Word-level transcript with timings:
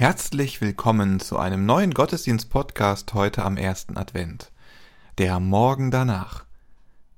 Herzlich 0.00 0.62
willkommen 0.62 1.20
zu 1.20 1.36
einem 1.38 1.66
neuen 1.66 1.92
Gottesdienst-Podcast 1.92 3.12
heute 3.12 3.44
am 3.44 3.58
ersten 3.58 3.98
Advent. 3.98 4.50
Der 5.18 5.38
Morgen 5.40 5.90
danach. 5.90 6.46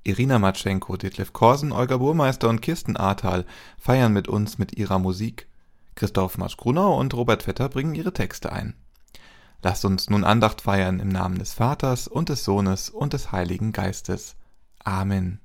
Irina 0.03 0.37
Matschenko, 0.37 0.97
Detlef 0.97 1.31
Korsen, 1.31 1.71
Olga 1.71 1.95
Burmeister 1.95 2.49
und 2.49 2.61
Kirsten 2.61 2.97
Ahrtal 2.97 3.45
feiern 3.77 4.11
mit 4.11 4.27
uns 4.27 4.57
mit 4.57 4.77
ihrer 4.77 4.99
Musik. 4.99 5.47
Christoph 5.95 6.37
Masch-Grunau 6.37 6.99
und 6.99 7.13
Robert 7.13 7.43
Vetter 7.43 7.69
bringen 7.69 7.95
ihre 7.95 8.11
Texte 8.11 8.51
ein. 8.51 8.73
Lasst 9.61 9.85
uns 9.85 10.09
nun 10.09 10.25
Andacht 10.25 10.59
feiern 10.59 10.99
im 10.99 11.07
Namen 11.07 11.39
des 11.39 11.53
Vaters 11.53 12.09
und 12.09 12.27
des 12.27 12.43
Sohnes 12.43 12.89
und 12.89 13.13
des 13.13 13.31
Heiligen 13.31 13.71
Geistes. 13.71 14.35
Amen. 14.83 15.39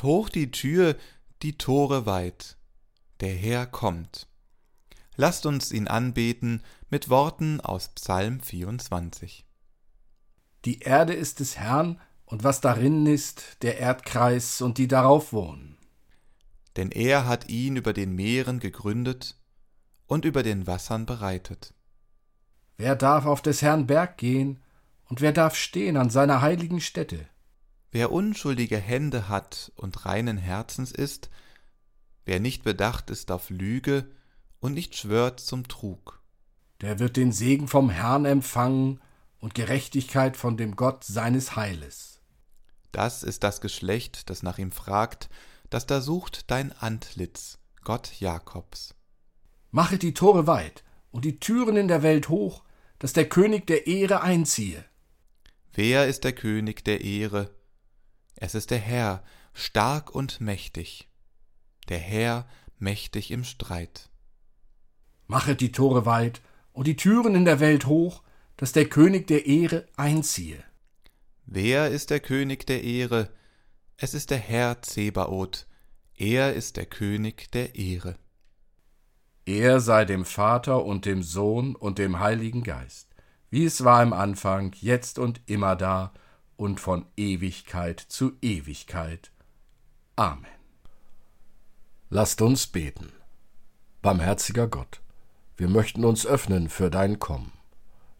Macht 0.00 0.08
hoch 0.08 0.28
die 0.30 0.50
Tür, 0.50 0.96
die 1.42 1.58
Tore 1.58 2.06
weit. 2.06 2.56
Der 3.20 3.34
Herr 3.34 3.66
kommt. 3.66 4.28
Lasst 5.14 5.44
uns 5.44 5.72
ihn 5.72 5.88
anbeten 5.88 6.62
mit 6.88 7.10
Worten 7.10 7.60
aus 7.60 7.88
Psalm 7.88 8.40
24. 8.40 9.44
Die 10.64 10.80
Erde 10.80 11.12
ist 11.12 11.40
des 11.40 11.58
Herrn, 11.58 12.00
und 12.24 12.44
was 12.44 12.62
darin 12.62 13.04
ist, 13.04 13.58
der 13.60 13.76
Erdkreis 13.76 14.62
und 14.62 14.78
die 14.78 14.88
darauf 14.88 15.34
wohnen. 15.34 15.76
Denn 16.76 16.90
er 16.90 17.26
hat 17.26 17.50
ihn 17.50 17.76
über 17.76 17.92
den 17.92 18.14
Meeren 18.14 18.58
gegründet 18.58 19.36
und 20.06 20.24
über 20.24 20.42
den 20.42 20.66
Wassern 20.66 21.04
bereitet. 21.04 21.74
Wer 22.78 22.96
darf 22.96 23.26
auf 23.26 23.42
des 23.42 23.60
Herrn 23.60 23.86
Berg 23.86 24.16
gehen, 24.16 24.62
und 25.04 25.20
wer 25.20 25.32
darf 25.32 25.56
stehen 25.56 25.98
an 25.98 26.08
seiner 26.08 26.40
heiligen 26.40 26.80
Stätte? 26.80 27.28
Wer 27.92 28.12
unschuldige 28.12 28.78
Hände 28.78 29.28
hat 29.28 29.72
und 29.74 30.06
reinen 30.06 30.38
Herzens 30.38 30.92
ist, 30.92 31.28
wer 32.24 32.38
nicht 32.38 32.62
bedacht 32.62 33.10
ist 33.10 33.32
auf 33.32 33.50
Lüge 33.50 34.08
und 34.60 34.74
nicht 34.74 34.94
schwört 34.94 35.40
zum 35.40 35.66
Trug. 35.66 36.22
Der 36.80 36.98
wird 36.98 37.16
den 37.16 37.32
Segen 37.32 37.66
vom 37.66 37.90
Herrn 37.90 38.24
empfangen 38.24 39.00
und 39.38 39.54
Gerechtigkeit 39.54 40.36
von 40.36 40.56
dem 40.56 40.76
Gott 40.76 41.04
seines 41.04 41.56
Heiles. 41.56 42.20
Das 42.92 43.22
ist 43.22 43.42
das 43.42 43.60
Geschlecht, 43.60 44.30
das 44.30 44.42
nach 44.42 44.58
ihm 44.58 44.70
fragt, 44.70 45.28
das 45.68 45.86
da 45.86 46.00
sucht 46.00 46.50
dein 46.50 46.72
Antlitz, 46.72 47.58
Gott 47.82 48.20
Jakobs. 48.20 48.94
Mache 49.70 49.98
die 49.98 50.14
Tore 50.14 50.46
weit 50.46 50.84
und 51.10 51.24
die 51.24 51.40
Türen 51.40 51.76
in 51.76 51.88
der 51.88 52.02
Welt 52.02 52.28
hoch, 52.28 52.62
dass 52.98 53.12
der 53.12 53.28
König 53.28 53.66
der 53.66 53.86
Ehre 53.86 54.22
einziehe. 54.22 54.84
Wer 55.72 56.06
ist 56.06 56.24
der 56.24 56.32
König 56.32 56.84
der 56.84 57.00
Ehre? 57.02 57.50
Es 58.42 58.54
ist 58.54 58.70
der 58.70 58.78
Herr, 58.78 59.22
stark 59.52 60.14
und 60.14 60.40
mächtig, 60.40 61.10
der 61.90 61.98
Herr 61.98 62.48
mächtig 62.78 63.30
im 63.32 63.44
Streit. 63.44 64.08
Machet 65.26 65.60
die 65.60 65.72
Tore 65.72 66.06
weit 66.06 66.40
und 66.72 66.86
die 66.86 66.96
Türen 66.96 67.34
in 67.34 67.44
der 67.44 67.60
Welt 67.60 67.84
hoch, 67.84 68.22
dass 68.56 68.72
der 68.72 68.86
König 68.86 69.26
der 69.26 69.44
Ehre 69.44 69.86
einziehe. 69.94 70.64
Wer 71.44 71.90
ist 71.90 72.08
der 72.08 72.20
König 72.20 72.66
der 72.66 72.82
Ehre? 72.82 73.28
Es 73.98 74.14
ist 74.14 74.30
der 74.30 74.38
Herr 74.38 74.80
Zebaoth, 74.80 75.66
er 76.16 76.54
ist 76.54 76.78
der 76.78 76.86
König 76.86 77.52
der 77.52 77.74
Ehre. 77.74 78.16
Er 79.44 79.80
sei 79.80 80.06
dem 80.06 80.24
Vater 80.24 80.86
und 80.86 81.04
dem 81.04 81.22
Sohn 81.22 81.76
und 81.76 81.98
dem 81.98 82.20
Heiligen 82.20 82.62
Geist, 82.62 83.14
wie 83.50 83.66
es 83.66 83.84
war 83.84 84.02
im 84.02 84.14
Anfang, 84.14 84.74
jetzt 84.80 85.18
und 85.18 85.42
immer 85.44 85.76
da 85.76 86.14
und 86.60 86.78
von 86.78 87.06
Ewigkeit 87.16 87.98
zu 88.00 88.32
Ewigkeit. 88.42 89.30
Amen. 90.14 90.44
Lasst 92.10 92.42
uns 92.42 92.66
beten. 92.66 93.10
Barmherziger 94.02 94.68
Gott, 94.68 95.00
wir 95.56 95.68
möchten 95.68 96.04
uns 96.04 96.26
öffnen 96.26 96.68
für 96.68 96.90
dein 96.90 97.18
Kommen. 97.18 97.52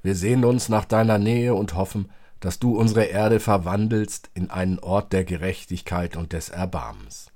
Wir 0.03 0.15
sehnen 0.15 0.47
uns 0.47 0.71
nach 0.71 0.87
deiner 0.87 1.19
Nähe 1.19 1.55
und 1.55 1.75
hoffen, 1.75 2.11
dass 2.41 2.59
du 2.59 2.79
unsere 2.79 3.05
Erde 3.05 3.41
verwandelst 3.41 4.31
in 4.33 4.51
einen 4.51 4.79
Ort 4.79 5.13
der 5.13 5.25
Gerechtigkeit 5.25 6.17
und 6.17 6.33
des 6.33 6.49
Erbarmens. 6.49 7.33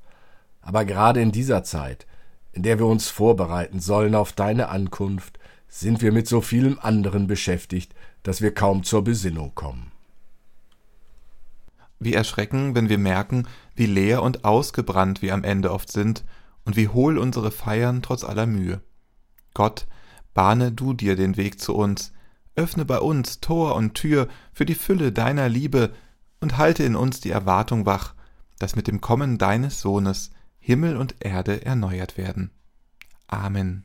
Aber 0.62 0.86
gerade 0.86 1.20
in 1.20 1.32
dieser 1.32 1.64
Zeit, 1.64 2.06
in 2.52 2.62
der 2.62 2.78
wir 2.78 2.86
uns 2.86 3.10
vorbereiten 3.10 3.78
sollen 3.78 4.14
auf 4.14 4.32
deine 4.32 4.70
Ankunft, 4.70 5.38
sind 5.68 6.00
wir 6.00 6.12
mit 6.12 6.28
so 6.28 6.40
vielem 6.40 6.78
anderen 6.78 7.26
beschäftigt, 7.26 7.94
dass 8.22 8.40
wir 8.40 8.54
kaum 8.54 8.84
zur 8.84 9.04
Besinnung 9.04 9.54
kommen. 9.54 9.93
Wie 12.04 12.14
erschrecken, 12.14 12.74
wenn 12.74 12.88
wir 12.88 12.98
merken, 12.98 13.48
wie 13.74 13.86
leer 13.86 14.22
und 14.22 14.44
ausgebrannt 14.44 15.22
wir 15.22 15.34
am 15.34 15.44
Ende 15.44 15.72
oft 15.72 15.90
sind 15.90 16.24
und 16.64 16.76
wie 16.76 16.88
hohl 16.88 17.18
unsere 17.18 17.50
Feiern 17.50 18.02
trotz 18.02 18.24
aller 18.24 18.46
Mühe. 18.46 18.82
Gott, 19.54 19.86
bahne 20.34 20.72
du 20.72 20.92
dir 20.92 21.16
den 21.16 21.36
Weg 21.36 21.60
zu 21.60 21.74
uns, 21.74 22.12
öffne 22.56 22.84
bei 22.84 22.98
uns 22.98 23.40
Tor 23.40 23.74
und 23.74 23.94
Tür 23.94 24.28
für 24.52 24.66
die 24.66 24.74
Fülle 24.74 25.12
deiner 25.12 25.48
Liebe 25.48 25.92
und 26.40 26.58
halte 26.58 26.84
in 26.84 26.96
uns 26.96 27.20
die 27.20 27.30
Erwartung 27.30 27.86
wach, 27.86 28.14
dass 28.58 28.76
mit 28.76 28.86
dem 28.86 29.00
Kommen 29.00 29.38
deines 29.38 29.80
Sohnes 29.80 30.30
Himmel 30.58 30.96
und 30.96 31.16
Erde 31.20 31.64
erneuert 31.64 32.16
werden. 32.16 32.50
Amen. 33.26 33.84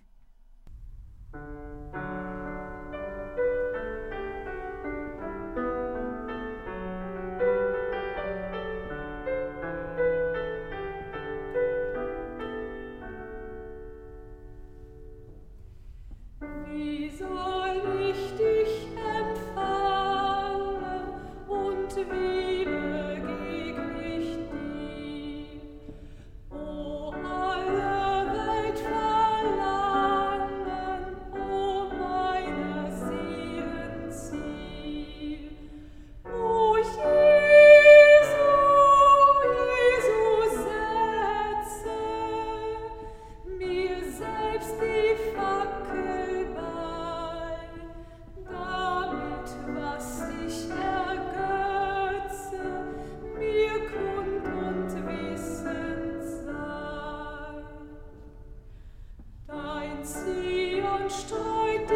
Liebe 60.02 61.90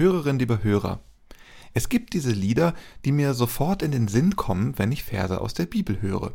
Hörerinnen, 0.00 0.38
liebe 0.38 0.64
Hörer, 0.64 1.00
es 1.74 1.90
gibt 1.90 2.14
diese 2.14 2.32
Lieder, 2.32 2.72
die 3.04 3.12
mir 3.12 3.34
sofort 3.34 3.82
in 3.82 3.92
den 3.92 4.08
Sinn 4.08 4.34
kommen, 4.34 4.78
wenn 4.78 4.92
ich 4.92 5.04
Verse 5.04 5.38
aus 5.38 5.52
der 5.52 5.66
Bibel 5.66 6.00
höre. 6.00 6.32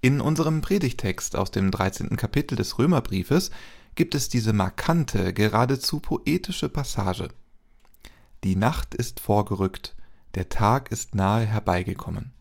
In 0.00 0.20
unserem 0.20 0.62
Predigtext 0.62 1.36
aus 1.36 1.52
dem 1.52 1.70
13. 1.70 2.16
Kapitel 2.16 2.56
des 2.56 2.76
Römerbriefes 2.76 3.52
gibt 3.94 4.16
es 4.16 4.28
diese 4.28 4.52
markante, 4.52 5.32
geradezu 5.32 6.00
poetische 6.00 6.68
Passage. 6.68 7.28
Die 8.42 8.56
Nacht 8.56 8.96
ist 8.96 9.20
vorgerückt, 9.20 9.94
der 10.34 10.48
Tag 10.48 10.90
ist 10.90 11.14
nahe 11.14 11.46
herbeigekommen. 11.46 12.32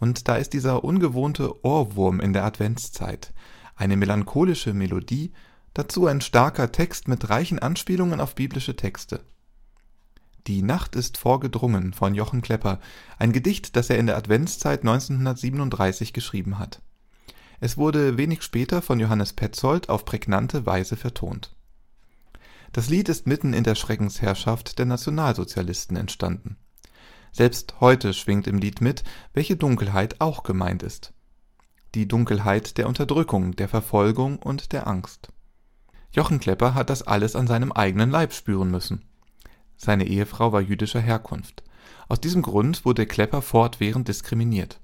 Und 0.00 0.26
da 0.26 0.34
ist 0.34 0.54
dieser 0.54 0.82
ungewohnte 0.82 1.64
Ohrwurm 1.64 2.18
in 2.18 2.32
der 2.32 2.44
Adventszeit, 2.44 3.32
eine 3.76 3.96
melancholische 3.96 4.74
Melodie, 4.74 5.30
Dazu 5.74 6.06
ein 6.06 6.20
starker 6.20 6.72
Text 6.72 7.06
mit 7.08 7.30
reichen 7.30 7.58
Anspielungen 7.58 8.20
auf 8.20 8.34
biblische 8.34 8.76
Texte. 8.76 9.20
Die 10.46 10.62
Nacht 10.62 10.96
ist 10.96 11.18
vorgedrungen 11.18 11.92
von 11.92 12.14
Jochen 12.14 12.42
Klepper, 12.42 12.80
ein 13.18 13.32
Gedicht, 13.32 13.76
das 13.76 13.90
er 13.90 13.98
in 13.98 14.06
der 14.06 14.16
Adventszeit 14.16 14.80
1937 14.80 16.12
geschrieben 16.12 16.58
hat. 16.58 16.80
Es 17.60 17.76
wurde 17.76 18.16
wenig 18.16 18.42
später 18.42 18.80
von 18.80 18.98
Johannes 18.98 19.34
Petzold 19.34 19.90
auf 19.90 20.04
prägnante 20.04 20.64
Weise 20.64 20.96
vertont. 20.96 21.54
Das 22.72 22.88
Lied 22.88 23.08
ist 23.08 23.26
mitten 23.26 23.52
in 23.52 23.64
der 23.64 23.74
Schreckensherrschaft 23.74 24.78
der 24.78 24.86
Nationalsozialisten 24.86 25.96
entstanden. 25.96 26.56
Selbst 27.32 27.74
heute 27.80 28.14
schwingt 28.14 28.46
im 28.46 28.58
Lied 28.58 28.80
mit, 28.80 29.04
welche 29.34 29.56
Dunkelheit 29.56 30.20
auch 30.20 30.42
gemeint 30.42 30.82
ist. 30.82 31.12
Die 31.94 32.08
Dunkelheit 32.08 32.78
der 32.78 32.88
Unterdrückung, 32.88 33.54
der 33.56 33.68
Verfolgung 33.68 34.38
und 34.38 34.72
der 34.72 34.86
Angst. 34.86 35.32
Jochen 36.12 36.40
Klepper 36.40 36.74
hat 36.74 36.90
das 36.90 37.02
alles 37.02 37.36
an 37.36 37.46
seinem 37.46 37.72
eigenen 37.72 38.10
Leib 38.10 38.32
spüren 38.32 38.70
müssen. 38.70 39.04
Seine 39.76 40.06
Ehefrau 40.06 40.52
war 40.52 40.60
jüdischer 40.60 41.00
Herkunft. 41.00 41.62
Aus 42.08 42.20
diesem 42.20 42.42
Grund 42.42 42.84
wurde 42.84 43.06
Klepper 43.06 43.42
fortwährend 43.42 44.08
diskriminiert. 44.08 44.80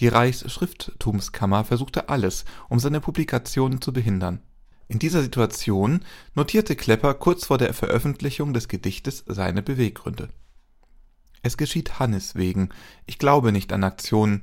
Die 0.00 0.08
Reichsschrifttumskammer 0.08 1.64
versuchte 1.64 2.08
alles, 2.08 2.44
um 2.68 2.80
seine 2.80 3.00
Publikationen 3.00 3.80
zu 3.80 3.92
behindern. 3.92 4.40
In 4.88 4.98
dieser 4.98 5.22
Situation 5.22 6.00
notierte 6.34 6.76
Klepper 6.76 7.14
kurz 7.14 7.46
vor 7.46 7.58
der 7.58 7.72
Veröffentlichung 7.74 8.52
des 8.52 8.68
Gedichtes 8.68 9.24
seine 9.26 9.62
Beweggründe. 9.62 10.30
Es 11.42 11.56
geschieht 11.56 11.98
Hannes 11.98 12.34
wegen, 12.34 12.70
ich 13.06 13.18
glaube 13.18 13.52
nicht 13.52 13.72
an 13.72 13.84
Aktionen, 13.84 14.40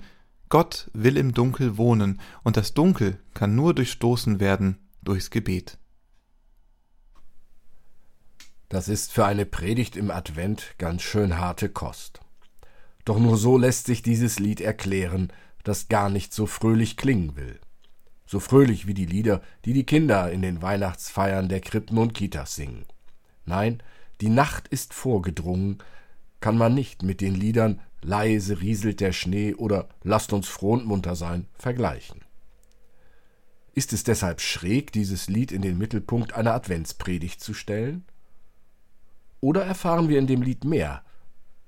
Gott 0.49 0.89
will 0.93 1.17
im 1.17 1.33
Dunkel 1.33 1.77
wohnen, 1.77 2.21
und 2.43 2.57
das 2.57 2.73
Dunkel 2.73 3.19
kann 3.33 3.55
nur 3.55 3.73
durchstoßen 3.73 4.39
werden 4.39 4.77
durchs 5.01 5.31
Gebet. 5.31 5.77
Das 8.71 8.87
ist 8.87 9.11
für 9.11 9.25
eine 9.25 9.45
Predigt 9.45 9.95
im 9.95 10.09
Advent 10.09 10.73
ganz 10.79 11.03
schön 11.03 11.37
harte 11.37 11.69
Kost. 11.69 12.21
Doch 13.05 13.19
nur 13.19 13.37
so 13.37 13.57
lässt 13.57 13.85
sich 13.85 14.01
dieses 14.01 14.39
Lied 14.39 14.61
erklären, 14.61 15.31
das 15.63 15.89
gar 15.89 16.09
nicht 16.09 16.33
so 16.33 16.47
fröhlich 16.47 16.97
klingen 16.97 17.35
will 17.35 17.59
so 18.31 18.39
fröhlich 18.39 18.87
wie 18.87 18.93
die 18.93 19.05
Lieder, 19.05 19.41
die 19.65 19.73
die 19.73 19.85
Kinder 19.85 20.31
in 20.31 20.41
den 20.41 20.61
Weihnachtsfeiern 20.61 21.49
der 21.49 21.59
Krippen 21.59 21.97
und 21.97 22.13
Kitas 22.13 22.55
singen. 22.55 22.85
Nein, 23.45 23.83
die 24.21 24.29
Nacht 24.29 24.69
ist 24.69 24.93
vorgedrungen, 24.93 25.79
kann 26.39 26.57
man 26.57 26.73
nicht 26.73 27.03
mit 27.03 27.19
den 27.19 27.35
Liedern 27.35 27.81
Leise 28.01 28.61
rieselt 28.61 29.01
der 29.01 29.11
Schnee 29.11 29.53
oder 29.53 29.89
Lasst 30.03 30.31
uns 30.31 30.47
froh 30.47 30.73
und 30.73 30.85
munter 30.85 31.17
sein 31.17 31.45
vergleichen. 31.55 32.21
Ist 33.73 33.91
es 33.91 34.05
deshalb 34.05 34.39
schräg, 34.39 34.93
dieses 34.93 35.27
Lied 35.27 35.51
in 35.51 35.61
den 35.61 35.77
Mittelpunkt 35.77 36.33
einer 36.33 36.53
Adventspredigt 36.53 37.41
zu 37.41 37.53
stellen? 37.53 38.05
Oder 39.41 39.65
erfahren 39.65 40.07
wir 40.07 40.19
in 40.19 40.27
dem 40.27 40.43
Lied 40.43 40.63
mehr, 40.63 41.03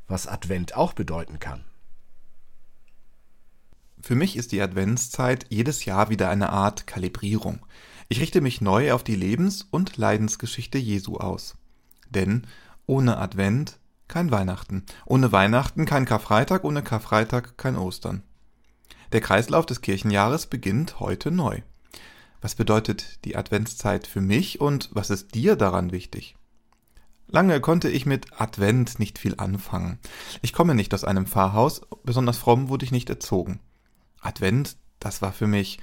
was 0.07 0.27
Advent 0.27 0.75
auch 0.75 0.93
bedeuten 0.93 1.39
kann? 1.39 1.65
Für 3.99 4.15
mich 4.15 4.35
ist 4.35 4.51
die 4.51 4.61
Adventszeit 4.61 5.47
jedes 5.49 5.85
Jahr 5.85 6.09
wieder 6.09 6.29
eine 6.29 6.49
Art 6.49 6.87
Kalibrierung. 6.87 7.65
Ich 8.09 8.19
richte 8.19 8.41
mich 8.41 8.61
neu 8.61 8.93
auf 8.93 9.03
die 9.03 9.15
Lebens- 9.15 9.65
und 9.71 9.97
Leidensgeschichte 9.97 10.77
Jesu 10.77 11.17
aus. 11.17 11.55
Denn 12.09 12.45
ohne 12.85 13.17
Advent 13.17 13.79
kein 14.07 14.29
Weihnachten, 14.29 14.85
ohne 15.05 15.31
Weihnachten 15.31 15.85
kein 15.85 16.05
Karfreitag, 16.05 16.65
ohne 16.65 16.83
Karfreitag 16.83 17.57
kein 17.57 17.75
Ostern. 17.75 18.23
Der 19.13 19.21
Kreislauf 19.21 19.65
des 19.65 19.81
Kirchenjahres 19.81 20.47
beginnt 20.47 20.99
heute 20.99 21.31
neu. 21.31 21.61
Was 22.41 22.55
bedeutet 22.55 23.23
die 23.25 23.35
Adventszeit 23.35 24.05
für 24.05 24.21
mich 24.21 24.59
und 24.59 24.89
was 24.91 25.09
ist 25.09 25.33
dir 25.33 25.55
daran 25.55 25.91
wichtig? 25.91 26.35
Lange 27.27 27.61
konnte 27.61 27.89
ich 27.89 28.05
mit 28.05 28.39
Advent 28.39 28.99
nicht 28.99 29.17
viel 29.17 29.35
anfangen. 29.37 29.99
Ich 30.41 30.53
komme 30.53 30.75
nicht 30.75 30.93
aus 30.93 31.03
einem 31.03 31.25
Pfarrhaus, 31.25 31.81
besonders 32.03 32.37
fromm 32.37 32.69
wurde 32.69 32.85
ich 32.85 32.91
nicht 32.91 33.09
erzogen. 33.09 33.59
Advent, 34.21 34.77
das 34.99 35.21
war 35.21 35.33
für 35.33 35.47
mich 35.47 35.79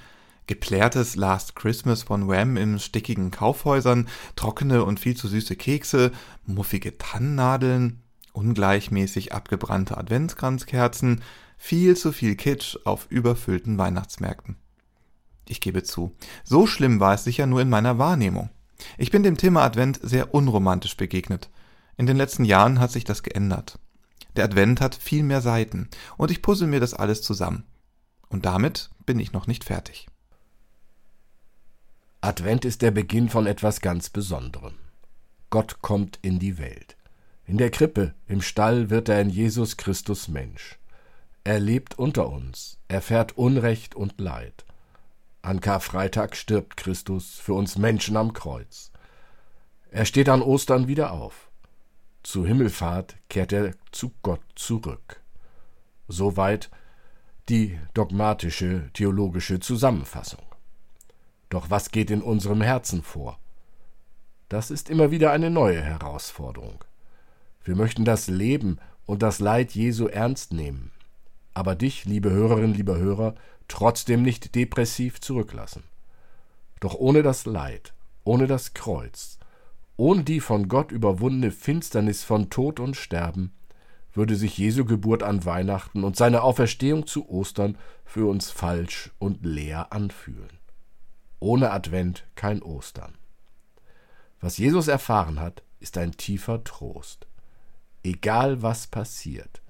geplärtes 0.47 1.17
Last 1.17 1.55
Christmas 1.55 2.03
von 2.03 2.29
Wham 2.29 2.57
in 2.57 2.79
stickigen 2.79 3.31
Kaufhäusern, 3.31 4.09
trockene 4.37 4.85
und 4.85 4.99
viel 4.99 5.17
zu 5.17 5.29
süße 5.29 5.57
Kekse, 5.57 6.13
muffige 6.45 6.99
Tannennadeln, 6.99 8.03
ungleichmäßig 8.33 9.33
abgebrannte 9.33 9.97
Adventskranzkerzen, 9.97 11.23
viel 11.57 11.97
zu 11.97 12.13
viel 12.13 12.37
Kitsch 12.37 12.77
auf 12.85 13.07
überfüllten 13.11 13.79
Weihnachtsmärkten. 13.79 14.57
Ich 15.49 15.61
gebe 15.61 15.83
zu, 15.83 16.17
so 16.45 16.67
schlimm 16.67 17.01
war 17.01 17.15
es 17.15 17.25
sicher 17.25 17.47
nur 17.47 17.61
in 17.61 17.69
meiner 17.69 17.99
Wahrnehmung. 17.99 18.51
Ich 18.99 19.11
bin 19.11 19.23
dem 19.23 19.37
Thema 19.37 19.63
Advent 19.63 20.01
sehr 20.03 20.35
unromantisch 20.35 20.97
begegnet. 20.97 21.51
In 21.97 22.07
den 22.07 22.17
letzten 22.17 22.45
Jahren 22.45 22.81
hat 22.81 22.91
sich 22.91 23.05
das 23.05 23.23
geändert. 23.23 23.79
Der 24.37 24.45
Advent 24.45 24.81
hat 24.81 24.95
viel 24.95 25.23
mehr 25.23 25.41
Seiten 25.41 25.89
und 26.17 26.31
ich 26.31 26.43
puzzle 26.43 26.69
mir 26.69 26.81
das 26.81 26.95
alles 26.95 27.23
zusammen. 27.23 27.65
Und 28.29 28.47
damit 28.47 28.91
bin 29.07 29.19
ich 29.19 29.33
noch 29.33 29.47
nicht 29.47 29.65
fertig. 29.65 30.07
Advent 32.21 32.65
ist 32.65 32.83
der 32.83 32.91
Beginn 32.91 33.29
von 33.29 33.47
etwas 33.47 33.81
ganz 33.81 34.11
Besonderem. 34.11 34.75
Gott 35.49 35.83
kommt 35.83 36.19
in 36.23 36.39
die 36.39 36.59
Welt. 36.59 36.97
In 37.45 37.59
der 37.59 37.71
Krippe, 37.71 38.15
im 38.29 38.43
Stall 38.43 38.91
wird 38.91 39.09
er 39.09 39.21
in 39.21 39.31
Jesus 39.31 39.77
Christus 39.77 40.29
Mensch. 40.29 40.79
Er 41.43 41.59
lebt 41.59 41.99
unter 41.99 42.29
uns, 42.29 42.79
erfährt 42.87 43.37
Unrecht 43.37 43.95
und 43.95 44.21
Leid. 44.21 44.65
An 45.43 45.61
Karfreitag 45.61 46.37
stirbt 46.37 46.77
Christus 46.77 47.37
für 47.39 47.55
uns 47.55 47.79
Menschen 47.79 48.17
am 48.17 48.33
Kreuz. 48.33 48.93
Er 49.91 50.05
steht 50.05 50.29
an 50.29 50.43
Ostern 50.43 50.87
wieder 50.87 51.13
auf. 51.13 51.51
Zu 52.23 52.45
Himmelfahrt 52.45 53.17
kehrt 53.29 53.53
er 53.53 53.75
zu 53.91 54.13
Gott 54.23 54.43
zurück. 54.55 55.21
Soweit 56.09 56.71
die 57.49 57.79
dogmatische 57.95 58.91
theologische 58.93 59.61
Zusammenfassung. 59.61 60.43
Doch 61.49 61.71
was 61.71 61.91
geht 61.91 62.11
in 62.11 62.23
unserem 62.23 62.61
Herzen 62.61 63.03
vor? 63.03 63.39
Das 64.49 64.71
ist 64.71 64.91
immer 64.91 65.11
wieder 65.11 65.33
eine 65.33 65.51
neue 65.51 65.81
Herausforderung. 65.81 66.85
Wir 67.65 67.77
möchten 67.77 68.05
das 68.05 68.29
Leben 68.29 68.79
und 69.07 69.23
das 69.23 69.41
Leid 69.41 69.73
Jesu 69.73 70.07
ernst 70.07 70.53
nehmen, 70.53 70.93
aber 71.55 71.75
dich, 71.75 72.05
liebe 72.05 72.31
Hörerin, 72.31 72.75
lieber 72.75 72.97
Hörer, 72.97 73.35
trotzdem 73.69 74.23
nicht 74.23 74.55
depressiv 74.55 75.21
zurücklassen. 75.21 75.85
Doch 76.81 76.95
ohne 76.95 77.23
das 77.23 77.47
Leid, 77.47 77.93
ohne 78.25 78.47
das 78.47 78.75
Kreuz, 78.75 79.39
ohne 79.97 80.25
die 80.25 80.41
von 80.41 80.69
Gott 80.69 80.93
überwundene 80.93 81.51
Finsternis 81.51 82.25
von 82.25 82.51
Tod 82.51 82.81
und 82.81 82.97
Sterben, 82.97 83.53
würde 84.13 84.35
sich 84.35 84.59
Jesu 84.59 84.85
Geburt 84.85 85.23
an 85.23 85.45
Weihnachten 85.45 86.05
und 86.05 86.17
seine 86.17 86.43
Auferstehung 86.43 87.07
zu 87.07 87.29
Ostern 87.29 87.77
für 88.05 88.29
uns 88.29 88.51
falsch 88.51 89.11
und 89.19 89.45
leer 89.45 89.93
anfühlen. 89.93 90.59
Ohne 91.39 91.71
Advent 91.71 92.25
kein 92.35 92.63
Ostern. 92.63 93.15
Was 94.41 94.59
Jesus 94.59 94.89
erfahren 94.89 95.39
hat, 95.39 95.63
ist 95.81 95.97
ein 95.99 96.13
tiefer 96.13 96.65
Trost. 96.65 97.27
Egal 98.03 98.63
was 98.63 98.87
passiert, 98.87 99.61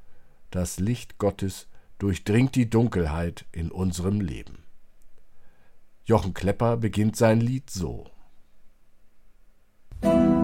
das 0.50 0.78
Licht 0.78 1.18
Gottes 1.18 1.66
durchdringt 2.00 2.56
die 2.56 2.68
Dunkelheit 2.68 3.44
in 3.52 3.70
unserem 3.70 4.20
Leben. 4.20 4.64
Jochen 6.04 6.34
Klepper 6.34 6.76
beginnt 6.76 7.14
sein 7.14 7.40
Lied 7.40 7.70
so. 7.70 8.10
In 10.02 10.39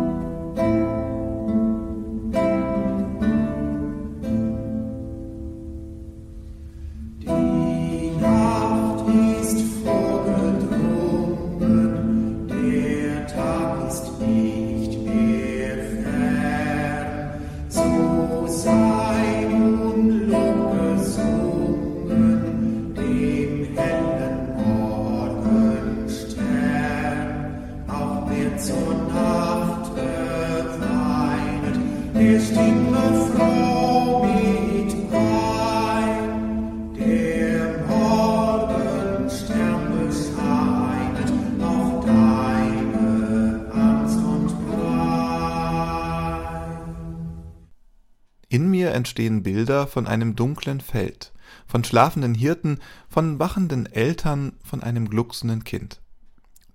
entstehen 48.97 49.43
Bilder 49.43 49.87
von 49.87 50.07
einem 50.07 50.35
dunklen 50.35 50.81
Feld, 50.81 51.33
von 51.67 51.85
schlafenden 51.85 52.35
Hirten, 52.35 52.81
von 53.09 53.39
wachenden 53.39 53.87
Eltern, 53.87 54.55
von 54.65 54.83
einem 54.83 55.09
glucksenden 55.09 55.63
Kind. 55.63 56.01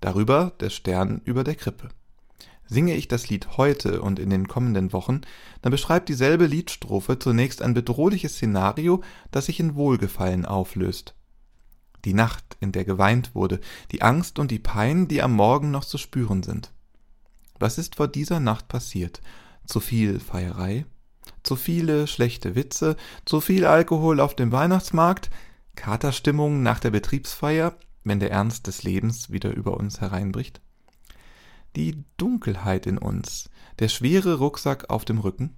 Darüber 0.00 0.52
der 0.60 0.70
Stern 0.70 1.20
über 1.24 1.44
der 1.44 1.54
Krippe. 1.54 1.88
Singe 2.64 2.94
ich 2.94 3.06
das 3.06 3.28
Lied 3.28 3.58
heute 3.58 4.00
und 4.00 4.18
in 4.18 4.30
den 4.30 4.48
kommenden 4.48 4.92
Wochen, 4.92 5.20
dann 5.60 5.72
beschreibt 5.72 6.08
dieselbe 6.08 6.46
Liedstrophe 6.46 7.18
zunächst 7.18 7.60
ein 7.60 7.74
bedrohliches 7.74 8.36
Szenario, 8.36 9.02
das 9.30 9.46
sich 9.46 9.60
in 9.60 9.74
Wohlgefallen 9.74 10.46
auflöst. 10.46 11.14
Die 12.04 12.14
Nacht, 12.14 12.56
in 12.60 12.72
der 12.72 12.84
geweint 12.84 13.34
wurde, 13.34 13.60
die 13.90 14.02
Angst 14.02 14.38
und 14.38 14.50
die 14.50 14.58
Pein, 14.58 15.06
die 15.06 15.22
am 15.22 15.34
Morgen 15.34 15.70
noch 15.70 15.84
zu 15.84 15.98
spüren 15.98 16.42
sind. 16.42 16.72
Was 17.58 17.78
ist 17.78 17.96
vor 17.96 18.08
dieser 18.08 18.40
Nacht 18.40 18.68
passiert? 18.68 19.20
Zu 19.66 19.78
viel 19.78 20.18
Feierei? 20.18 20.86
Zu 21.42 21.56
viele 21.56 22.06
schlechte 22.06 22.54
Witze, 22.54 22.96
zu 23.24 23.40
viel 23.40 23.66
Alkohol 23.66 24.20
auf 24.20 24.34
dem 24.34 24.52
Weihnachtsmarkt, 24.52 25.30
Katerstimmung 25.76 26.62
nach 26.62 26.80
der 26.80 26.90
Betriebsfeier, 26.90 27.76
wenn 28.04 28.20
der 28.20 28.30
Ernst 28.30 28.66
des 28.66 28.82
Lebens 28.82 29.30
wieder 29.30 29.52
über 29.54 29.76
uns 29.76 30.00
hereinbricht? 30.00 30.60
Die 31.76 32.04
Dunkelheit 32.16 32.86
in 32.86 32.98
uns, 32.98 33.50
der 33.78 33.88
schwere 33.88 34.34
Rucksack 34.34 34.90
auf 34.90 35.04
dem 35.04 35.18
Rücken? 35.18 35.56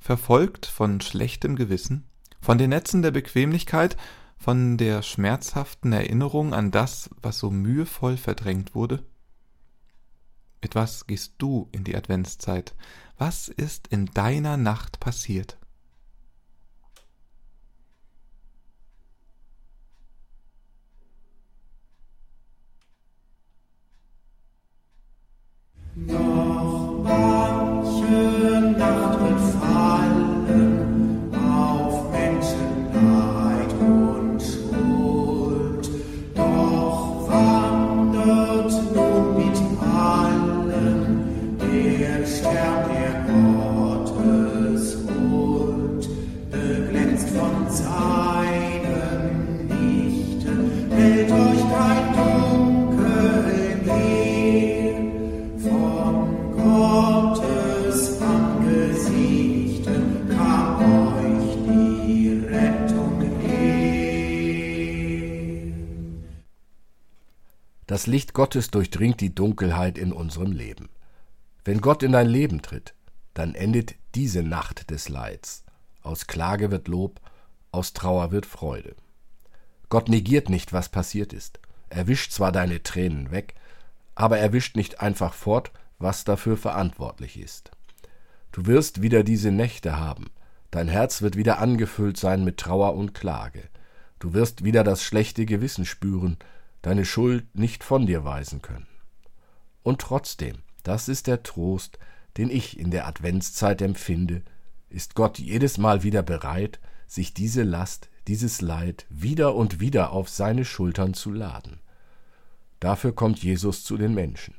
Verfolgt 0.00 0.66
von 0.66 1.00
schlechtem 1.00 1.54
Gewissen, 1.56 2.04
von 2.40 2.58
den 2.58 2.70
Netzen 2.70 3.02
der 3.02 3.10
Bequemlichkeit, 3.10 3.96
von 4.36 4.76
der 4.76 5.02
schmerzhaften 5.02 5.92
Erinnerung 5.92 6.54
an 6.54 6.72
das, 6.72 7.10
was 7.20 7.38
so 7.38 7.50
mühevoll 7.50 8.16
verdrängt 8.16 8.74
wurde? 8.74 9.04
Mit 10.60 10.74
was 10.74 11.06
gehst 11.06 11.34
du 11.38 11.68
in 11.72 11.84
die 11.84 11.94
Adventszeit? 11.94 12.74
Was 13.24 13.46
ist 13.46 13.86
in 13.86 14.06
deiner 14.06 14.56
Nacht 14.56 14.98
passiert? 14.98 15.56
Noch 25.94 27.04
manche 27.04 28.74
Nacht 28.76 29.20
wird 29.20 29.40
fallen 29.60 30.31
Das 68.02 68.08
Licht 68.08 68.34
Gottes 68.34 68.72
durchdringt 68.72 69.20
die 69.20 69.32
Dunkelheit 69.32 69.96
in 69.96 70.12
unserem 70.12 70.50
Leben. 70.50 70.88
Wenn 71.64 71.80
Gott 71.80 72.02
in 72.02 72.10
dein 72.10 72.26
Leben 72.26 72.60
tritt, 72.60 72.94
dann 73.32 73.54
endet 73.54 73.94
diese 74.16 74.42
Nacht 74.42 74.90
des 74.90 75.08
Leids. 75.08 75.62
Aus 76.02 76.26
Klage 76.26 76.72
wird 76.72 76.88
Lob, 76.88 77.20
aus 77.70 77.92
Trauer 77.92 78.32
wird 78.32 78.44
Freude. 78.44 78.96
Gott 79.88 80.08
negiert 80.08 80.48
nicht, 80.48 80.72
was 80.72 80.88
passiert 80.88 81.32
ist. 81.32 81.60
Er 81.90 82.08
wischt 82.08 82.32
zwar 82.32 82.50
deine 82.50 82.82
Tränen 82.82 83.30
weg, 83.30 83.54
aber 84.16 84.36
er 84.36 84.52
wischt 84.52 84.74
nicht 84.74 85.00
einfach 85.00 85.32
fort, 85.32 85.70
was 86.00 86.24
dafür 86.24 86.56
verantwortlich 86.56 87.38
ist. 87.38 87.70
Du 88.50 88.66
wirst 88.66 89.00
wieder 89.00 89.22
diese 89.22 89.52
Nächte 89.52 90.00
haben, 90.00 90.32
dein 90.72 90.88
Herz 90.88 91.22
wird 91.22 91.36
wieder 91.36 91.60
angefüllt 91.60 92.16
sein 92.16 92.42
mit 92.42 92.56
Trauer 92.56 92.94
und 92.94 93.14
Klage. 93.14 93.62
Du 94.18 94.34
wirst 94.34 94.64
wieder 94.64 94.82
das 94.82 95.04
schlechte 95.04 95.46
Gewissen 95.46 95.84
spüren, 95.84 96.36
deine 96.82 97.04
Schuld 97.04 97.56
nicht 97.56 97.84
von 97.84 98.06
dir 98.06 98.24
weisen 98.24 98.60
können. 98.60 98.88
Und 99.82 100.00
trotzdem, 100.00 100.58
das 100.82 101.08
ist 101.08 101.26
der 101.26 101.42
Trost, 101.42 101.98
den 102.36 102.50
ich 102.50 102.78
in 102.78 102.90
der 102.90 103.06
Adventszeit 103.06 103.82
empfinde, 103.82 104.42
ist 104.90 105.14
Gott 105.14 105.38
jedes 105.38 105.78
Mal 105.78 106.02
wieder 106.02 106.22
bereit, 106.22 106.80
sich 107.06 107.34
diese 107.34 107.62
Last, 107.62 108.10
dieses 108.28 108.60
Leid 108.60 109.06
wieder 109.08 109.54
und 109.54 109.80
wieder 109.80 110.12
auf 110.12 110.28
seine 110.28 110.64
Schultern 110.64 111.14
zu 111.14 111.30
laden. 111.30 111.80
Dafür 112.80 113.14
kommt 113.14 113.42
Jesus 113.42 113.84
zu 113.84 113.96
den 113.96 114.14
Menschen. 114.14 114.54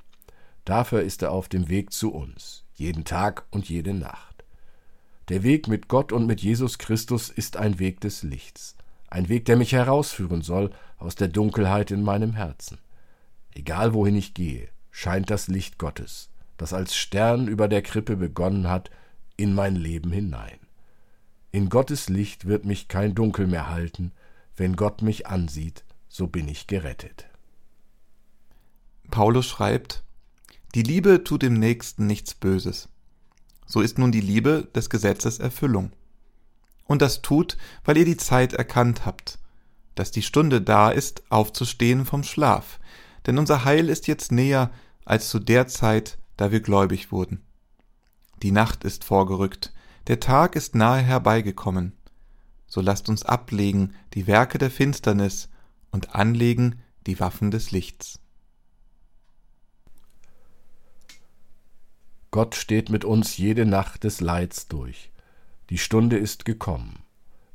Dafür 0.65 1.01
ist 1.01 1.21
er 1.21 1.31
auf 1.31 1.49
dem 1.49 1.67
Weg 1.69 1.91
zu 1.91 2.13
uns, 2.13 2.63
jeden 2.73 3.03
Tag 3.03 3.45
und 3.51 3.67
jede 3.69 3.93
Nacht. 3.93 4.45
Der 5.29 5.43
Weg 5.43 5.67
mit 5.67 5.87
Gott 5.87 6.11
und 6.11 6.25
mit 6.25 6.41
Jesus 6.41 6.77
Christus 6.77 7.29
ist 7.29 7.57
ein 7.57 7.79
Weg 7.79 8.01
des 8.01 8.23
Lichts, 8.23 8.75
ein 9.13 9.29
Weg, 9.29 9.45
der 9.45 9.57
mich 9.57 9.73
herausführen 9.73 10.41
soll 10.41 10.71
aus 10.97 11.13
der 11.15 11.27
Dunkelheit 11.27 11.91
in 11.91 12.01
meinem 12.01 12.33
Herzen. 12.33 12.79
Egal 13.53 13.93
wohin 13.93 14.15
ich 14.15 14.33
gehe, 14.33 14.69
scheint 14.89 15.29
das 15.29 15.47
Licht 15.47 15.77
Gottes, 15.77 16.31
das 16.57 16.73
als 16.73 16.95
Stern 16.95 17.47
über 17.47 17.67
der 17.67 17.83
Krippe 17.83 18.15
begonnen 18.15 18.67
hat, 18.67 18.89
in 19.37 19.53
mein 19.53 19.75
Leben 19.75 20.11
hinein. 20.11 20.59
In 21.51 21.69
Gottes 21.69 22.09
Licht 22.09 22.45
wird 22.45 22.65
mich 22.65 22.87
kein 22.87 23.13
Dunkel 23.13 23.45
mehr 23.45 23.69
halten, 23.69 24.11
wenn 24.55 24.75
Gott 24.75 25.03
mich 25.03 25.27
ansieht, 25.27 25.83
so 26.09 26.25
bin 26.25 26.47
ich 26.47 26.65
gerettet. 26.65 27.27
Paulus 29.11 29.45
schreibt, 29.45 30.03
die 30.73 30.81
Liebe 30.81 31.23
tut 31.23 31.43
dem 31.43 31.53
Nächsten 31.53 32.07
nichts 32.07 32.33
Böses. 32.33 32.89
So 33.67 33.81
ist 33.81 33.99
nun 33.99 34.11
die 34.11 34.21
Liebe 34.21 34.67
des 34.73 34.89
Gesetzes 34.89 35.37
Erfüllung. 35.37 35.91
Und 36.85 37.01
das 37.01 37.21
tut, 37.21 37.57
weil 37.85 37.97
ihr 37.97 38.05
die 38.05 38.17
Zeit 38.17 38.53
erkannt 38.53 39.05
habt, 39.05 39.39
dass 39.95 40.11
die 40.11 40.21
Stunde 40.21 40.61
da 40.61 40.89
ist, 40.89 41.23
aufzustehen 41.29 42.05
vom 42.05 42.23
Schlaf, 42.23 42.79
denn 43.25 43.37
unser 43.37 43.63
Heil 43.63 43.89
ist 43.89 44.07
jetzt 44.07 44.31
näher 44.31 44.71
als 45.05 45.29
zu 45.29 45.39
der 45.39 45.67
Zeit, 45.67 46.17
da 46.37 46.51
wir 46.51 46.61
gläubig 46.61 47.11
wurden. 47.11 47.43
Die 48.41 48.51
Nacht 48.51 48.83
ist 48.83 49.03
vorgerückt, 49.03 49.73
der 50.07 50.19
Tag 50.19 50.55
ist 50.55 50.75
nahe 50.75 51.01
herbeigekommen. 51.01 51.93
So 52.67 52.81
lasst 52.81 53.07
uns 53.07 53.23
ablegen 53.23 53.93
die 54.13 54.27
Werke 54.27 54.57
der 54.57 54.71
Finsternis 54.71 55.49
und 55.91 56.15
anlegen 56.15 56.81
die 57.07 57.19
Waffen 57.19 57.51
des 57.51 57.71
Lichts. 57.71 58.19
Gott 62.31 62.55
steht 62.55 62.89
mit 62.89 63.05
uns 63.05 63.37
jede 63.37 63.65
Nacht 63.65 64.03
des 64.03 64.19
Leids 64.19 64.67
durch. 64.67 65.12
Die 65.73 65.79
Stunde 65.79 66.19
ist 66.19 66.45
gekommen. 66.45 66.99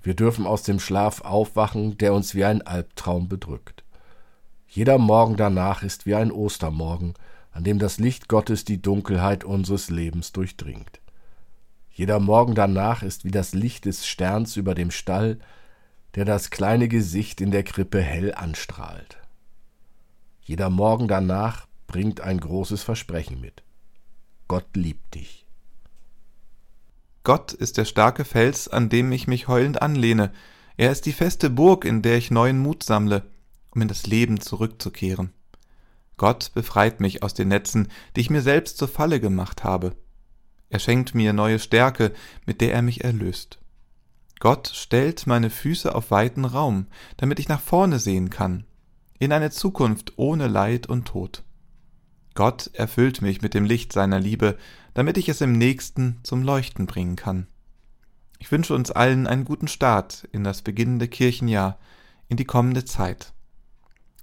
Wir 0.03 0.15
dürfen 0.15 0.45
aus 0.45 0.65
dem 0.65 0.81
Schlaf 0.81 1.21
aufwachen, 1.21 1.99
der 1.99 2.13
uns 2.13 2.35
wie 2.35 2.45
ein 2.45 2.63
Albtraum 2.63 3.29
bedrückt. 3.29 3.85
Jeder 4.67 4.99
Morgen 4.99 5.37
danach 5.37 5.85
ist 5.85 6.05
wie 6.05 6.17
ein 6.17 6.33
Ostermorgen, 6.33 7.15
an 7.53 7.63
dem 7.63 7.79
das 7.79 7.99
Licht 7.99 8.27
Gottes 8.27 8.65
die 8.65 8.83
Dunkelheit 8.83 9.45
unseres 9.45 9.89
Lebens 9.89 10.33
durchdringt. 10.33 11.01
Jeder 11.93 12.19
Morgen 12.19 12.57
danach 12.57 13.05
ist 13.05 13.25
wie 13.25 13.31
das 13.31 13.55
Licht 13.55 13.85
des 13.85 14.05
Sterns 14.05 14.57
über 14.57 14.75
dem 14.75 14.91
Stall, 14.91 15.39
der 16.17 16.25
das 16.25 16.51
kleine 16.51 16.89
Gesicht 16.89 17.41
in 17.41 17.53
der 17.53 17.63
Krippe 17.63 18.03
hell 18.03 18.35
anstrahlt. 18.35 19.19
Jeder 20.41 20.71
Morgen 20.71 21.07
danach 21.07 21.69
bringt 21.87 22.21
ein 22.21 22.41
großes 22.41 22.83
Versprechen 22.83 23.41
mit. 23.41 23.63
Gott 24.49 24.67
liebt 24.75 25.15
dich. 25.15 25.48
Gott 27.25 27.53
ist 27.53 27.77
der 27.77 27.85
starke 27.85 28.25
Fels, 28.25 28.69
an 28.69 28.89
dem 28.89 29.13
ich 29.13 29.27
mich 29.27 29.49
heulend 29.49 29.83
anlehne. 29.83 30.33
Er 30.77 30.93
ist 30.93 31.07
die 31.07 31.13
feste 31.13 31.51
Burg, 31.51 31.85
in 31.85 32.03
der 32.03 32.17
ich 32.17 32.31
neuen 32.31 32.59
Mut 32.59 32.83
sammle, 32.83 33.25
um 33.75 33.83
in 33.83 33.89
das 33.89 34.07
Leben 34.07 34.41
zurückzukehren. 34.41 35.33
Gott 36.17 36.53
befreit 36.55 37.01
mich 37.01 37.23
aus 37.23 37.35
den 37.35 37.49
Netzen, 37.49 37.89
die 38.17 38.21
ich 38.21 38.31
mir 38.31 38.43
selbst 38.43 38.79
zur 38.79 38.89
Falle 38.89 39.21
gemacht 39.21 39.65
habe. 39.65 39.95
Er 40.69 40.79
schenkt 40.79 41.15
mir 41.15 41.33
neue 41.33 41.59
Stärke, 41.59 42.13
mit 42.45 42.61
der 42.61 42.73
er 42.75 42.83
mich 42.83 43.05
erlöst. 43.05 43.59
Gott 44.41 44.71
stellt 44.73 45.27
meine 45.27 45.51
Füße 45.51 45.95
auf 45.95 46.11
weiten 46.11 46.45
Raum, 46.45 46.87
damit 47.17 47.41
ich 47.41 47.49
nach 47.49 47.61
vorne 47.61 47.99
sehen 47.99 48.31
kann, 48.31 48.65
in 49.19 49.33
eine 49.33 49.51
Zukunft 49.51 50.13
ohne 50.17 50.47
Leid 50.47 50.89
und 50.89 51.07
Tod. 51.07 51.43
Gott 52.35 52.71
erfüllt 52.75 53.21
mich 53.21 53.43
mit 53.43 53.55
dem 53.55 53.65
Licht 53.65 53.93
seiner 53.93 54.21
Liebe, 54.21 54.57
damit 54.99 55.17
ich 55.17 55.29
es 55.29 55.41
im 55.41 55.53
nächsten 55.53 56.19
zum 56.25 56.43
Leuchten 56.43 56.87
bringen 56.87 57.15
kann. 57.15 57.47
Ich 58.41 58.51
wünsche 58.51 58.75
uns 58.75 58.91
allen 58.91 59.29
einen 59.29 59.45
guten 59.45 59.69
Start 59.69 60.27
in 60.33 60.43
das 60.43 60.63
beginnende 60.63 61.07
Kirchenjahr, 61.07 61.79
in 62.27 62.37
die 62.37 62.45
kommende 62.45 62.85
Zeit, 62.85 63.33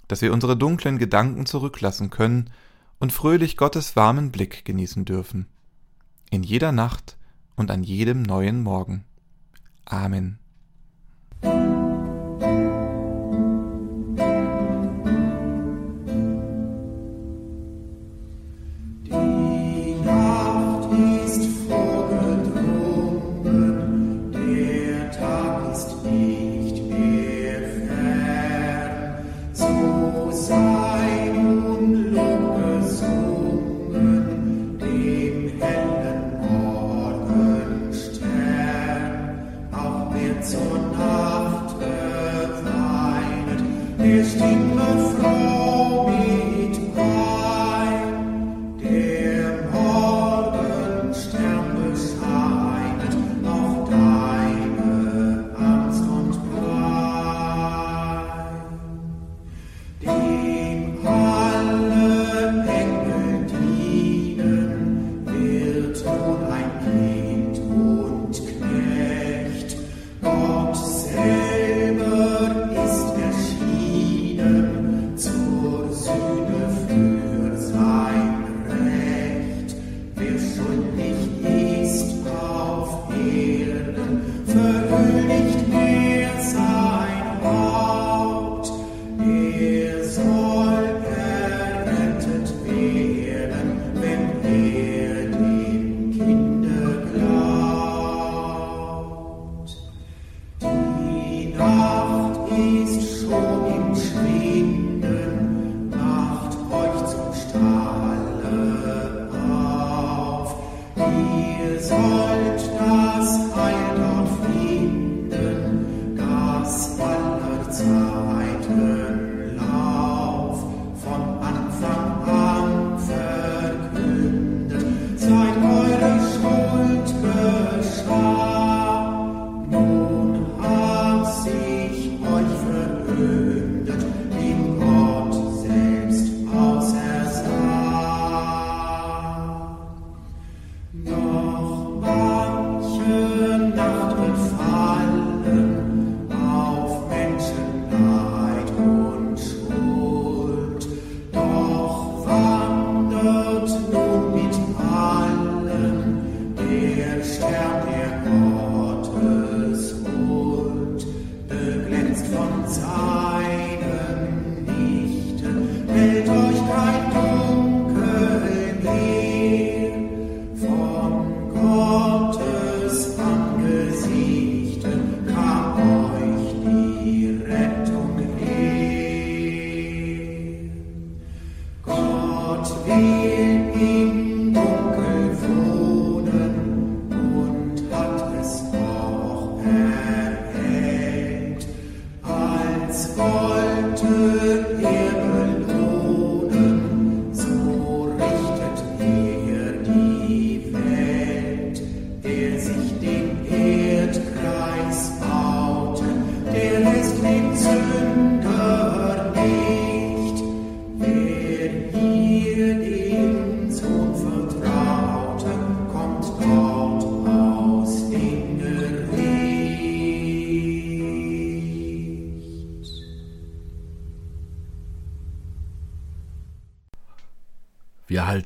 dass 0.06 0.20
wir 0.20 0.34
unsere 0.34 0.54
dunklen 0.54 0.98
Gedanken 0.98 1.46
zurücklassen 1.46 2.10
können 2.10 2.50
und 2.98 3.10
fröhlich 3.10 3.56
Gottes 3.56 3.96
warmen 3.96 4.30
Blick 4.30 4.66
genießen 4.66 5.06
dürfen, 5.06 5.46
in 6.28 6.42
jeder 6.42 6.72
Nacht 6.72 7.16
und 7.56 7.70
an 7.70 7.82
jedem 7.82 8.20
neuen 8.20 8.62
Morgen. 8.62 9.06
Amen. 9.86 10.38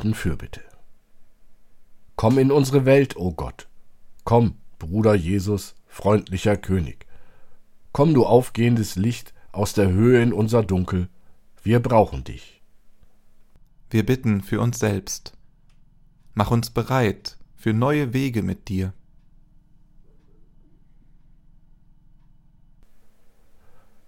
Wir 0.01 0.05
halten 0.05 0.15
Fürbitte. 0.15 0.63
Komm 2.17 2.39
in 2.39 2.51
unsere 2.51 2.87
Welt, 2.87 3.17
o 3.17 3.27
oh 3.27 3.33
Gott. 3.33 3.69
Komm, 4.25 4.55
Bruder 4.79 5.15
Jesus, 5.15 5.75
freundlicher 5.89 6.57
König. 6.57 7.05
Komm, 7.93 8.15
du 8.15 8.25
aufgehendes 8.25 8.97
Licht 8.97 9.35
aus 9.53 9.75
der 9.75 9.91
Höhe 9.91 10.23
in 10.23 10.33
unser 10.33 10.63
Dunkel. 10.63 11.11
Wir 11.63 11.81
brauchen 11.81 12.25
dich. 12.25 12.63
Wir 13.91 14.07
bitten 14.07 14.41
für 14.41 14.63
uns 14.63 14.79
selbst. 14.79 15.37
Mach 16.33 16.51
uns 16.51 16.71
bereit 16.71 17.37
für 17.55 17.75
neue 17.75 18.15
Wege 18.15 18.43
mit 18.43 18.71
dir. 18.71 18.95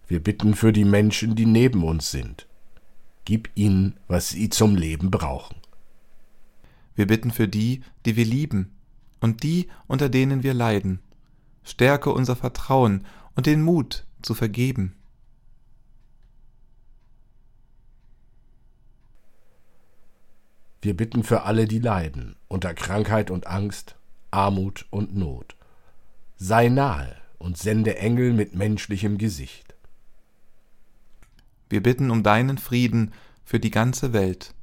Wir 0.06 0.22
bitten 0.22 0.54
für 0.54 0.72
die 0.72 0.86
Menschen, 0.86 1.34
die 1.34 1.46
neben 1.46 1.84
uns 1.84 2.10
sind 2.10 2.46
gib 3.24 3.50
ihnen, 3.54 3.98
was 4.08 4.30
sie 4.30 4.48
zum 4.48 4.76
Leben 4.76 5.10
brauchen. 5.10 5.56
Wir 6.94 7.06
bitten 7.06 7.30
für 7.30 7.48
die, 7.48 7.82
die 8.04 8.16
wir 8.16 8.24
lieben, 8.24 8.76
und 9.20 9.42
die, 9.42 9.68
unter 9.86 10.08
denen 10.08 10.42
wir 10.42 10.52
leiden. 10.52 11.00
Stärke 11.62 12.10
unser 12.12 12.36
Vertrauen 12.36 13.06
und 13.36 13.46
den 13.46 13.62
Mut 13.62 14.04
zu 14.20 14.34
vergeben. 14.34 14.96
Wir 20.82 20.96
bitten 20.96 21.22
für 21.22 21.44
alle, 21.44 21.68
die 21.68 21.78
leiden, 21.78 22.34
unter 22.48 22.74
Krankheit 22.74 23.30
und 23.30 23.46
Angst, 23.46 23.94
Armut 24.32 24.86
und 24.90 25.14
Not. 25.14 25.54
Sei 26.36 26.68
nahe 26.68 27.16
und 27.38 27.56
sende 27.56 27.96
Engel 27.98 28.32
mit 28.32 28.56
menschlichem 28.56 29.16
Gesicht. 29.16 29.76
Wir 31.68 31.82
bitten 31.82 32.10
um 32.10 32.24
deinen 32.24 32.58
Frieden 32.58 33.12
für 33.44 33.60
die 33.60 33.70
ganze 33.70 34.12
Welt 34.12 34.54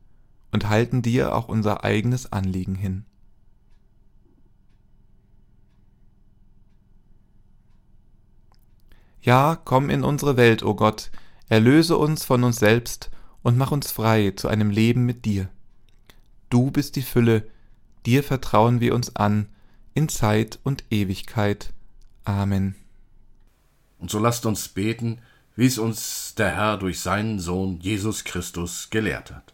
und 0.51 0.69
halten 0.69 1.01
dir 1.01 1.35
auch 1.35 1.47
unser 1.47 1.83
eigenes 1.83 2.31
Anliegen 2.31 2.75
hin. 2.75 3.05
Ja, 9.21 9.57
komm 9.63 9.89
in 9.89 10.03
unsere 10.03 10.37
Welt, 10.37 10.63
o 10.63 10.69
oh 10.69 10.75
Gott, 10.75 11.11
erlöse 11.49 11.97
uns 11.97 12.23
von 12.23 12.43
uns 12.43 12.57
selbst 12.57 13.11
und 13.43 13.57
mach 13.57 13.71
uns 13.71 13.91
frei 13.91 14.31
zu 14.35 14.47
einem 14.47 14.69
Leben 14.69 15.05
mit 15.05 15.25
dir. 15.25 15.49
Du 16.49 16.71
bist 16.71 16.95
die 16.95 17.01
Fülle, 17.01 17.47
dir 18.05 18.23
vertrauen 18.23 18.79
wir 18.79 18.95
uns 18.95 19.15
an, 19.15 19.47
in 19.93 20.09
Zeit 20.09 20.59
und 20.63 20.85
Ewigkeit. 20.89 21.73
Amen. 22.23 22.75
Und 23.97 24.09
so 24.09 24.19
lasst 24.19 24.45
uns 24.45 24.69
beten, 24.69 25.19
wie 25.55 25.65
es 25.65 25.77
uns 25.77 26.33
der 26.35 26.55
Herr 26.55 26.77
durch 26.77 27.01
seinen 27.01 27.39
Sohn 27.39 27.79
Jesus 27.81 28.23
Christus 28.23 28.89
gelehrt 28.89 29.31
hat. 29.31 29.53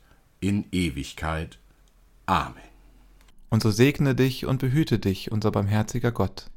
in 0.41 0.65
Ewigkeit. 0.71 1.57
Amen. 2.25 2.61
Und 3.49 3.63
so 3.63 3.71
segne 3.71 4.15
dich 4.15 4.45
und 4.45 4.59
behüte 4.59 4.99
dich, 4.99 5.31
unser 5.31 5.51
barmherziger 5.51 6.11
Gott. 6.11 6.47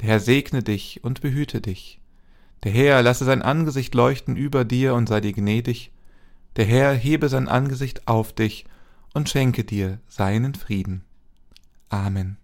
Der 0.00 0.08
Herr 0.08 0.20
segne 0.20 0.62
dich 0.62 1.02
und 1.02 1.22
behüte 1.22 1.60
dich. 1.62 2.00
Der 2.64 2.72
Herr 2.72 3.02
lasse 3.02 3.24
sein 3.24 3.42
Angesicht 3.42 3.94
leuchten 3.94 4.36
über 4.36 4.64
dir 4.64 4.94
und 4.94 5.08
sei 5.08 5.20
dir 5.20 5.32
gnädig. 5.32 5.90
Der 6.56 6.64
Herr 6.64 6.94
hebe 6.94 7.28
sein 7.28 7.48
Angesicht 7.48 8.08
auf 8.08 8.32
dich 8.32 8.66
und 9.14 9.28
schenke 9.28 9.64
dir 9.64 10.00
seinen 10.08 10.54
Frieden. 10.54 11.04
Amen. 11.88 12.36